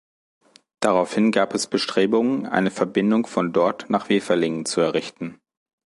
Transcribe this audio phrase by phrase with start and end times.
[0.79, 5.39] Daraufhin gab es Bestrebungen, eine Verbindung von dort nach Weferlingen zu errichten.